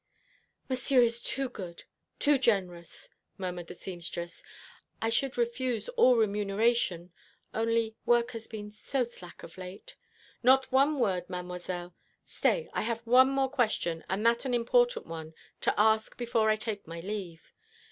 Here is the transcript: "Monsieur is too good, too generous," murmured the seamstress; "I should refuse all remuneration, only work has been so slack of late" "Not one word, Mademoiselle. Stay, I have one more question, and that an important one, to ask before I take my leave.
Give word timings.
"Monsieur 0.67 1.01
is 1.03 1.21
too 1.21 1.47
good, 1.47 1.83
too 2.17 2.39
generous," 2.39 3.11
murmured 3.37 3.67
the 3.67 3.75
seamstress; 3.75 4.41
"I 4.99 5.09
should 5.09 5.37
refuse 5.37 5.89
all 5.89 6.15
remuneration, 6.15 7.11
only 7.53 7.95
work 8.03 8.31
has 8.31 8.47
been 8.47 8.71
so 8.71 9.03
slack 9.03 9.43
of 9.43 9.59
late" 9.59 9.93
"Not 10.41 10.71
one 10.71 10.97
word, 10.97 11.29
Mademoiselle. 11.29 11.93
Stay, 12.23 12.67
I 12.73 12.81
have 12.81 13.05
one 13.05 13.29
more 13.29 13.47
question, 13.51 14.03
and 14.09 14.25
that 14.25 14.43
an 14.43 14.55
important 14.55 15.05
one, 15.05 15.35
to 15.61 15.79
ask 15.79 16.17
before 16.17 16.49
I 16.49 16.55
take 16.55 16.87
my 16.87 16.99
leave. 17.01 17.53